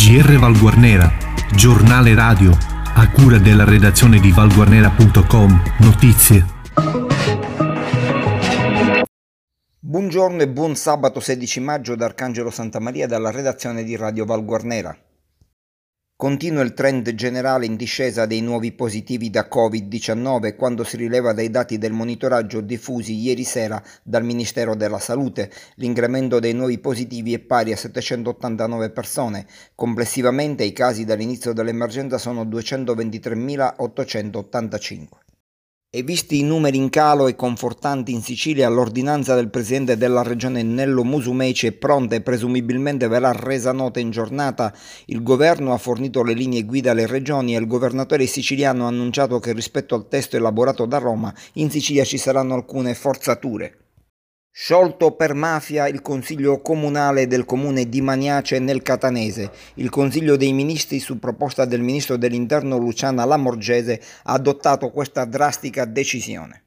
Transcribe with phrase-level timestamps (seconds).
[0.00, 1.12] GR Valguarnera,
[1.52, 2.56] giornale radio,
[2.94, 6.46] a cura della redazione di valguarnera.com, notizie.
[9.80, 14.96] Buongiorno e buon sabato 16 maggio da Arcangelo Santa Maria dalla redazione di Radio Valguarnera.
[16.20, 21.48] Continua il trend generale in discesa dei nuovi positivi da Covid-19 quando si rileva dai
[21.48, 25.48] dati del monitoraggio diffusi ieri sera dal Ministero della Salute.
[25.76, 29.46] L'incremento dei nuovi positivi è pari a 789 persone.
[29.76, 35.27] Complessivamente i casi dall'inizio dell'emergenza sono 223.885.
[35.90, 40.62] E visti i numeri in calo e confortanti in Sicilia, l'ordinanza del presidente della regione
[40.62, 44.70] Nello Musumeci è pronta e presumibilmente verrà resa nota in giornata.
[45.06, 49.38] Il governo ha fornito le linee guida alle regioni e il governatore siciliano ha annunciato
[49.38, 53.87] che rispetto al testo elaborato da Roma, in Sicilia ci saranno alcune forzature.
[54.50, 59.50] Sciolto per mafia il consiglio comunale del comune di Maniace nel Catanese.
[59.74, 65.84] Il consiglio dei ministri, su proposta del ministro dell'interno Luciana Lamorgese, ha adottato questa drastica
[65.84, 66.64] decisione.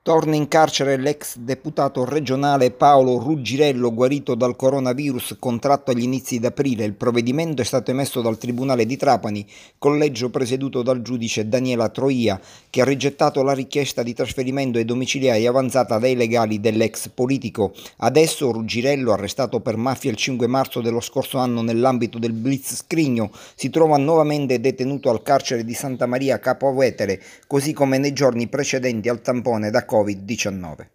[0.00, 6.84] Torna in carcere l'ex deputato regionale Paolo Ruggirello, guarito dal coronavirus contratto agli inizi d'aprile.
[6.84, 12.40] Il provvedimento è stato emesso dal Tribunale di Trapani, collegio presieduto dal giudice Daniela Troia,
[12.70, 17.74] che ha rigettato la richiesta di trasferimento ai domiciliari avanzata dai legali dell'ex politico.
[17.98, 23.30] Adesso Ruggirello, arrestato per mafia il 5 marzo dello scorso anno nell'ambito del Blitz Scrigno,
[23.54, 29.10] si trova nuovamente detenuto al carcere di Santa Maria Capovetere, così come nei giorni precedenti
[29.10, 30.86] al tampone da Covid-19.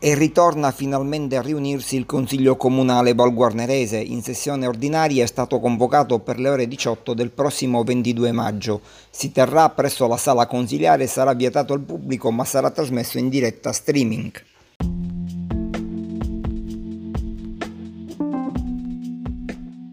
[0.00, 3.98] E ritorna finalmente a riunirsi il Consiglio Comunale Valguarnerese.
[3.98, 8.80] In sessione ordinaria è stato convocato per le ore 18 del prossimo 22 maggio.
[9.10, 13.72] Si terrà presso la sala consiliare sarà vietato al pubblico ma sarà trasmesso in diretta
[13.72, 14.30] streaming.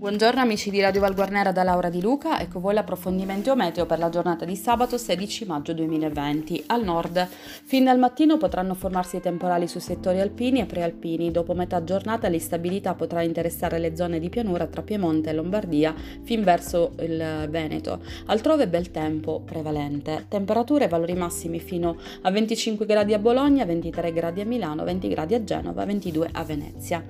[0.05, 4.09] Buongiorno amici di Radio Valguarnera da Laura Di Luca, ecco voi l'approfondimento meteo per la
[4.09, 6.65] giornata di sabato 16 maggio 2020.
[6.67, 7.27] Al nord,
[7.63, 12.93] fin dal mattino potranno formarsi temporali su settori alpini e prealpini, dopo metà giornata l'instabilità
[12.93, 17.99] potrà interessare le zone di pianura tra Piemonte e Lombardia fin verso il Veneto.
[18.27, 24.13] Altrove bel tempo prevalente, temperature e valori massimi fino a 25 gradi a Bologna, 23
[24.13, 27.03] gradi a Milano, 20 gradi a Genova, 22 a Venezia.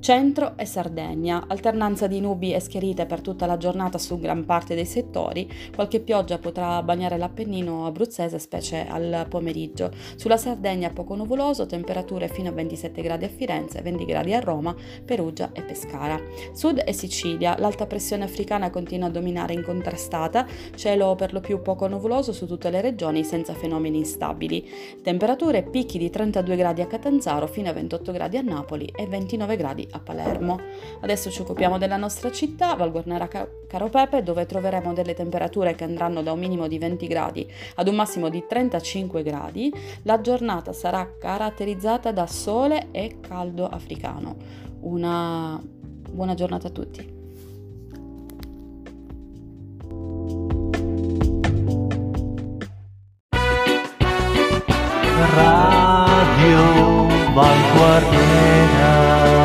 [0.00, 4.76] Centro e Sardegna, alternanza di nubi e schiarite per tutta la giornata su gran parte
[4.76, 9.90] dei settori, qualche pioggia potrà bagnare l'Appennino abruzzese specie al pomeriggio.
[10.14, 14.74] Sulla Sardegna poco nuvoloso, temperature fino a 27 gradi a Firenze, 20 gradi a Roma,
[15.04, 16.18] Perugia e Pescara.
[16.52, 21.88] Sud e Sicilia, l'alta pressione africana continua a dominare incontrastata, cielo per lo più poco
[21.88, 24.66] nuvoloso su tutte le regioni senza fenomeni instabili.
[25.02, 29.56] Temperature picchi di 32 gradi a Catanzaro fino a 28 gradi a Napoli e 29
[29.56, 30.60] gradi a Palermo.
[31.00, 36.22] Adesso ci occupiamo della nostra città, Valguarnera Caro Pepe, dove troveremo delle temperature che andranno
[36.22, 39.72] da un minimo di 20 gradi ad un massimo di 35 gradi.
[40.02, 44.36] La giornata sarà caratterizzata da sole e caldo africano.
[44.80, 45.60] Una
[46.10, 47.16] buona giornata a tutti.
[55.34, 59.37] Radio Valguardiera